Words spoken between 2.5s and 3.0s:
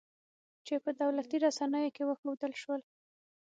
شول